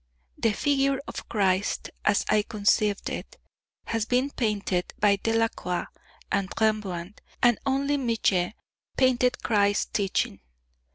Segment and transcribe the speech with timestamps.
[0.35, 3.37] The figure of Christ, as I conceive it,
[3.85, 5.85] has been painted by Delacroix
[6.31, 8.55] and Rembrandt, and only Millet
[8.97, 10.39] painted Christ's teaching.